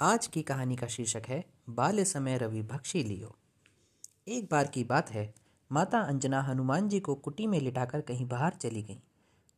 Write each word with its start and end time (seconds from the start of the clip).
आज 0.00 0.26
की 0.26 0.42
कहानी 0.42 0.76
का 0.76 0.86
शीर्षक 0.86 1.22
है, 1.28 1.44
बाल्य 1.68 2.04
समय 2.04 2.38
रवि 2.38 2.62
भक्षी 2.62 3.02
लियो। 3.02 3.36
एक 4.28 4.48
बार 4.50 4.66
की 4.66 4.84
बात 4.84 5.10
है, 5.10 5.34
माता 5.72 6.00
अंजना 6.00 6.42
हनुमान 6.42 6.88
जी 6.88 7.00
को 7.00 7.14
कुटी 7.14 7.46
में 7.46 7.60
लिटाकर 7.60 8.00
कहीं 8.00 8.28
बाहर 8.28 8.52
चली 8.54 8.82
गई। 8.82 9.02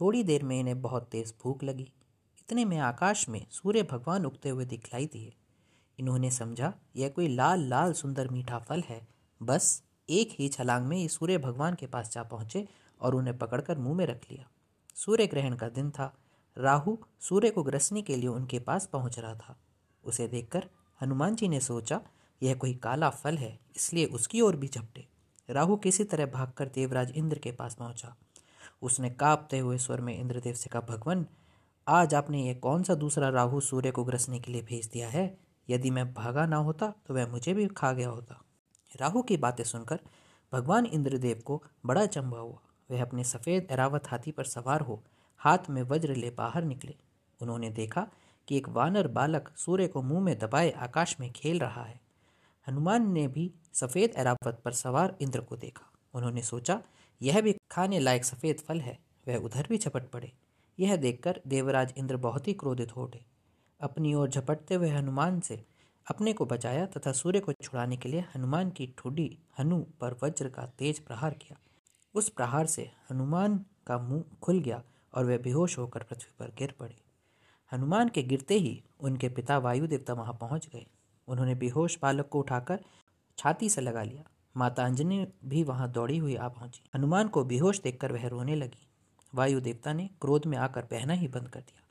थोड़ी 0.00 0.22
देर 0.22 0.42
में 0.42 0.60
इन्हें 0.60 0.82
बहुत 0.82 1.08
तेज 1.12 1.34
भूख 1.42 1.64
लगी। 1.64 1.92
इतने 2.38 2.64
में 2.64 2.78
आकाश 2.78 3.28
में 3.28 3.46
सूर्य 3.50 3.82
भगवान 3.82 4.26
उगते 4.26 4.48
हुए 4.48 4.64
दिखलाई 4.64 5.06
दिए। 5.06 5.34
इन्होंने 5.98 6.30
समझा, 6.30 6.74
यह 6.96 7.08
कोई 7.08 7.28
लाल 7.28 7.60
लाल, 7.60 7.92
सुंदर 7.92 8.28
मीठा 8.28 8.58
फल 8.58 8.80
है। 8.80 9.08
बस, 9.42 9.82
एक 10.10 10.28
ही 10.38 10.48
छलांग 10.48 10.86
में 10.86 10.96
ये 10.96 11.08
सूर्य 11.08 11.38
भगवान 11.38 11.74
के 11.74 11.86
पास 11.86 12.10
जा 12.12 12.22
पहुँचे 12.22 12.68
और 13.00 13.14
उन्हें 13.14 13.38
पकड़कर 13.38 13.78
मुँह 13.78 13.96
में 13.96 14.06
रख 14.06 14.20
लिया। 14.30 14.48
सूर्य 14.94 15.26
ग्रहण 15.26 15.56
का 15.56 15.68
दिन 15.68 15.90
था। 15.90 16.16
राहु 16.58 16.96
सूर्य 17.20 17.50
को 17.50 17.62
ग्रसने 17.62 18.02
के 18.02 18.16
लिए 18.16 18.28
उनके 18.28 18.58
पास 18.58 18.86
पहुँच 18.86 19.18
रहा 19.18 19.34
था। 19.34 19.60
उसे 20.06 20.26
देखकर 20.28 20.66
हनुमान 21.00 21.34
जी 21.34 21.48
ने 21.48 21.60
सोचा, 21.60 22.00
यह 22.42 22.54
कोई 22.54 22.74
काला 22.74 23.10
फल 23.10 23.36
है, 23.36 23.58
इसलिए 23.76 24.04
उसकी 24.06 24.40
ओर 24.40 24.56
भी 24.56 24.68
झपटे। 24.68 25.06
राहु 25.50 25.76
किसी 25.76 26.04
तरह 26.04 26.26
भागकर 26.26 26.68
देवराज 26.68 27.10
इंद्र 27.10 27.38
के 27.38 27.52
पास 27.52 27.74
पहुँचा। 27.74 28.14
उसने 28.82 29.10
कांपते 29.10 29.58
हुए 29.58 29.78
स्वर 29.78 30.00
में 30.00 30.18
इंद्रदेव 30.18 30.54
से 30.54 30.70
कहा, 30.70 30.82
भगवान, 30.82 31.26
आज 31.86 32.14
आपने 32.14 32.42
यह 32.42 32.54
कौन 32.54 32.82
सा 32.82 32.94
दूसरा 32.94 33.28
राहु 33.28 33.60
सूर्य 33.60 33.90
को 33.90 34.04
ग्रसने 34.04 34.40
के 34.40 34.52
लिए 34.52 34.62
भेज 34.62 34.86
दिया 34.86 35.08
है? 35.08 35.24
यदि 35.68 35.90
मैं 35.90 36.12
भागा 36.14 36.44
ना 36.46 36.56
होता 36.56 36.92
तो 37.06 37.14
वह 37.14 37.26
मुझे 37.26 37.54
भी 37.54 37.66
खा 37.66 37.92
गया 37.92 38.08
होता। 38.08 38.40
राहु 39.00 39.22
की 39.22 39.36
बातें 39.36 39.64
सुनकर 39.64 40.00
भगवान 40.52 40.86
इंद्रदेव 40.86 41.42
को 41.44 41.62
बड़ा 41.86 42.04
चंबा 42.06 42.38
हुआ। 42.38 42.58
वह 42.90 43.02
अपने 43.02 43.24
सफ़ेद 43.24 43.68
एरावत 43.70 44.08
हाथी 44.08 44.30
पर 44.30 44.44
सवार 44.44 44.80
हो 44.80 45.02
हाथ 45.40 45.70
में 45.70 45.82
वज्र 45.82 46.14
ले 46.14 46.30
बाहर 46.30 46.64
निकले। 46.64 46.94
उन्होंने 47.40 47.70
देखा 47.70 48.06
कि 48.48 48.56
एक 48.56 48.68
वानर 48.68 49.08
बालक 49.08 49.52
सूर्य 49.56 49.88
को 49.88 50.02
मुँह 50.02 50.20
में 50.20 50.38
दबाए 50.38 50.70
आकाश 50.70 51.16
में 51.20 51.32
खेल 51.32 51.58
रहा 51.58 51.84
है। 51.84 52.00
हनुमान 52.68 53.12
ने 53.12 53.28
भी 53.28 53.52
सफ़ेद 53.72 54.12
एरावत 54.16 54.62
पर 54.64 54.72
सवार 54.72 55.16
इंद्र 55.20 55.40
को 55.40 55.56
देखा। 55.56 55.90
उन्होंने 56.14 56.42
सोचा, 56.42 56.82
यह 57.22 57.40
भी 57.40 57.56
खाने 57.70 57.98
लायक 57.98 58.24
सफ़ेद 58.24 58.60
फल 58.60 58.80
है, 58.80 58.98
वह 59.28 59.36
उधर 59.36 59.66
भी 59.68 59.78
झपट 59.78 60.10
पड़े। 60.10 60.32
यह 60.78 60.96
देखकर 60.96 61.40
देवराज 61.46 61.94
इंद्र 61.96 62.16
बहुत 62.16 62.48
ही 62.48 62.52
क्रोधित 62.52 62.96
हो 62.96 63.04
उठे। 63.04 63.24
अपनी 63.80 64.14
ओर 64.14 64.28
झपटते 64.28 64.74
हुए 64.74 64.88
हनुमान 64.88 65.40
से 65.40 65.64
अपने 66.10 66.32
को 66.32 66.46
बचाया 66.46 66.86
तथा 66.86 67.12
सूर्य 67.12 67.40
को 67.40 67.52
छुड़ाने 67.52 67.96
के 67.96 68.08
लिए 68.08 68.20
हनुमान 68.20 68.70
की 68.70 68.94
ठुडी 68.98 69.38
हनु 69.58 69.84
पर 70.00 70.18
वज्र 70.22 70.48
का 70.48 70.66
तेज 70.66 70.98
प्रहार 70.98 71.34
किया। 71.34 71.56
उस 72.14 72.28
प्रहार 72.28 72.66
से 72.66 72.90
हनुमान 73.10 73.64
का 73.86 73.98
मुँह 73.98 74.24
खुल 74.42 74.58
गया 74.58 74.82
और 75.14 75.24
वह 75.24 75.38
बेहोश 75.38 75.78
होकर 75.78 76.02
पृथ्वी 76.02 76.34
पर 76.38 76.54
गिर 76.58 76.74
पड़े। 76.78 76.96
हनुमान 77.74 78.08
के 78.08 78.22
गिरते 78.22 78.54
ही 78.54 78.82
उनके 79.00 79.28
पिता 79.28 79.58
वायु 79.58 79.86
देवता 79.86 80.12
वहाँ 80.12 80.38
पहुँच 80.40 80.68
गए। 80.72 80.86
उन्होंने 81.28 81.54
बेहोश 81.54 81.98
बालक 82.02 82.28
को 82.28 82.38
उठाकर 82.38 82.84
छाती 83.38 83.68
से 83.68 83.80
लगा 83.80 84.02
लिया। 84.02 84.24
माता 84.56 84.84
अंजनी 84.84 85.26
भी 85.44 85.62
वहाँ 85.62 85.92
दौड़ी 85.92 86.18
हुई 86.18 86.34
आ 86.34 86.48
पहुँची। 86.48 86.82
हनुमान 86.94 87.28
को 87.28 87.44
बेहोश 87.44 87.80
देखकर 87.80 88.12
वह 88.12 88.26
रोने 88.28 88.54
लगी। 88.54 88.86
वायु 89.34 89.60
देवता 89.60 89.92
ने 89.92 90.10
क्रोध 90.20 90.46
में 90.46 90.58
आकर 90.58 90.82
बहना 90.82 91.12
ही 91.12 91.28
बंद 91.28 91.48
कर 91.48 91.60
दिया। 91.60 91.82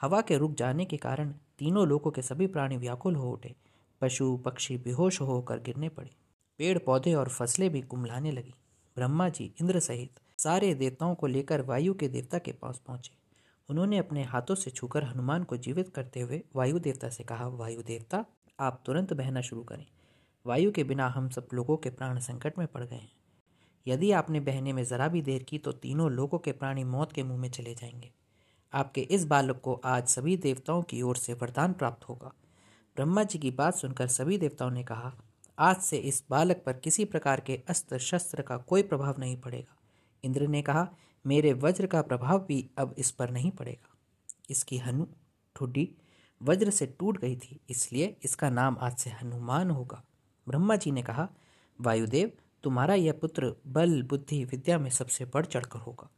हवा 0.00 0.20
के 0.20 0.38
रुक 0.38 0.54
जाने 0.54 0.84
के 0.84 0.96
कारण 0.96 1.32
तीनों 1.58 1.86
लोगों 1.88 2.10
के 2.10 2.22
सभी 2.22 2.46
प्राणी 2.46 2.76
व्याकुल 2.76 3.14
हो 3.16 3.32
उठे। 3.32 3.54
पशु, 4.00 4.36
पक्षी 4.36 4.76
बेहोश 4.76 5.20
होकर 5.20 5.60
गिरने 5.60 5.88
पड़े। 5.88 6.10
पेड़, 6.58 6.78
पौधे 6.78 7.14
और 7.14 7.28
फ़सलें 7.28 7.70
भी 7.70 7.82
कुमलाने 7.82 8.30
लगी। 8.30 8.54
ब्रह्मा 8.96 9.28
जी, 9.28 9.54
इंद्र 9.60 9.80
सहित 9.80 10.20
सारे 10.38 10.74
देवताओं 10.74 11.14
को 11.14 11.26
लेकर 11.26 11.62
वायु 11.62 11.94
के 11.94 12.08
देवता 12.08 12.38
के 12.38 12.52
पास 12.52 12.82
पहुँचे। 12.86 13.23
उन्होंने 13.68 13.98
अपने 13.98 14.22
हाथों 14.22 14.54
से 14.54 14.70
छूकर 14.70 15.04
हनुमान 15.04 15.44
को 15.44 15.56
जीवित 15.56 15.88
करते 15.88 16.20
हुए 16.20 16.42
वायु 16.56 16.78
देवता 16.78 17.08
से 17.08 17.24
कहा, 17.24 17.46
वायु 17.46 17.82
देवता, 17.82 18.24
आप 18.60 18.82
तुरंत 18.86 19.12
बहना 19.12 19.40
शुरू 19.40 19.62
करें। 19.62 19.86
वायु 20.46 20.72
के 20.72 20.84
बिना 20.84 21.08
हम 21.08 21.28
सब 21.28 21.48
लोगों 21.54 21.76
के 21.76 21.90
प्राण 21.90 22.18
संकट 22.18 22.58
में 22.58 22.66
पड़ 22.66 22.84
गए 22.84 22.96
हैं। 22.96 23.12
यदि 23.86 24.12
आपने 24.12 24.40
बहने 24.40 24.72
में 24.72 24.84
जरा 24.84 25.08
भी 25.08 25.22
देर 25.22 25.42
की 25.42 25.58
तो 25.58 25.72
तीनों 25.72 26.10
लोगों 26.10 26.38
के 26.38 26.52
प्राणी 26.52 26.84
मौत 26.84 27.12
के 27.12 27.22
मुँह 27.22 27.38
में 27.38 27.50
चले 27.50 27.74
जाएँगे। 27.74 28.12
आपके 28.72 29.00
इस 29.00 29.24
बालक 29.24 29.60
को 29.60 29.80
आज 29.84 30.08
सभी 30.08 30.36
देवताओं 30.36 30.82
की 30.82 31.02
ओर 31.02 31.16
से 31.16 31.34
वरदान 31.34 31.72
प्राप्त 31.72 32.08
होगा। 32.08 32.32
ब्रह्मा 32.96 33.24
जी 33.24 33.38
की 33.38 33.50
बात 33.50 33.74
सुनकर 33.74 34.08
सभी 34.08 34.38
देवताओं 34.38 34.70
ने 34.70 34.84
कहा, 34.84 35.14
आज 35.58 35.76
से 35.76 35.96
इस 35.96 36.24
बालक 36.30 36.62
पर 36.66 36.72
किसी 36.72 37.04
प्रकार 37.04 37.40
के 37.40 37.62
अस्त्र 37.68 37.98
शस्त्र 37.98 38.42
का 38.42 38.56
कोई 38.56 38.82
प्रभाव 38.82 39.14
नहीं 39.18 39.40
पड़ेगा। 39.40 39.76
इंद्र 40.24 40.46
ने 40.46 40.62
कहा 40.62 40.88
मेरे 41.26 41.52
वज्र 41.52 41.86
का 41.86 42.02
प्रभाव 42.02 42.38
भी 42.38 42.70
अब 42.78 42.94
इस 42.98 43.10
पर 43.10 43.30
नहीं 43.30 43.50
पड़ेगा। 43.50 43.96
इसकी 44.50 44.78
हनु 44.78 45.06
ठुड्डी 45.56 45.94
वज्र 46.42 46.70
से 46.70 46.86
टूट 46.86 47.18
गई 47.18 47.36
थी, 47.36 47.60
इसलिए 47.70 48.16
इसका 48.24 48.50
नाम 48.50 48.76
आज 48.80 48.96
से 48.96 49.10
हनुमान 49.10 49.70
होगा। 49.70 50.04
ब्रह्मा 50.48 50.76
जी 50.76 50.90
ने 50.90 51.02
कहा, 51.02 51.28
वायुदेव, 51.80 52.32
तुम्हारा 52.62 52.94
यह 52.94 53.12
पुत्र 53.12 53.54
बल, 53.66 54.02
बुद्धि, 54.02 54.44
विद्या 54.44 54.78
में 54.78 54.90
सबसे 54.90 55.24
बढ़ 55.24 55.46
चढ़कर 55.46 55.78
होगा। 55.78 56.10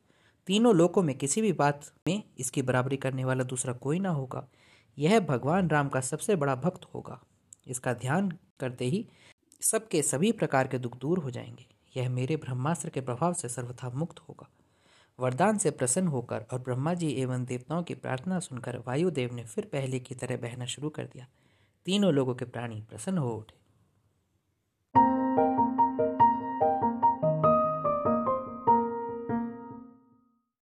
तीनों 0.46 0.74
लोकों 0.74 1.02
में 1.02 1.18
किसी 1.18 1.42
भी 1.42 1.52
बात 1.52 1.92
में 2.08 2.22
इसकी 2.38 2.62
बराबरी 2.62 2.96
करने 2.96 3.24
वाला 3.24 3.44
दूसरा 3.44 3.72
कोई 3.72 3.98
ना 3.98 4.10
होगा। 4.10 4.48
यह 4.98 5.20
भगवान 5.20 5.70
राम 5.70 5.88
का 5.88 6.00
सबसे 6.00 6.36
बड़ा 6.36 6.54
भक्त 6.54 6.84
होगा। 6.94 7.24
इसका 7.66 7.94
ध्यान 7.94 8.38
करते 8.60 8.84
ही 8.84 9.08
सबके 9.60 10.02
सभी 10.02 10.32
प्रकार 10.32 10.68
के 10.68 10.78
दुख 10.78 10.98
दूर 10.98 11.18
हो 11.18 11.30
जाएँगे। 11.30 11.66
यह 11.96 12.10
मेरे 12.10 12.36
ब्रह्मास्त्र 12.36 12.88
के 12.88 13.00
प्रभाव 13.00 13.34
से 13.34 13.48
सर्वथा 13.48 13.90
मुक्त 13.90 14.18
होगा। 14.18 14.48
वरदान 15.20 15.58
से 15.58 15.70
प्रसन्न 15.70 16.08
होकर 16.08 16.44
और 16.52 16.58
ब्रह्मा 16.58 16.94
जी 16.94 17.10
एवं 17.10 17.44
देवताओं 17.44 17.82
की 17.82 17.94
प्रार्थना 17.94 18.38
सुनकर 18.38 18.78
वायुदेव 18.86 19.34
ने 19.34 19.44
फिर 19.44 19.64
पहले 19.64 20.00
की 20.00 20.14
तरह 20.14 20.36
बहना 20.36 20.64
शुरू 20.64 20.90
कर 20.90 21.04
दिया। 21.04 21.26
तीनों 21.84 22.12
लोगों 22.12 22.34
के 22.34 22.44
प्राणी 22.44 22.80
प्रसन्न 22.80 23.18
हो 23.18 23.34
उठे। 23.34 23.65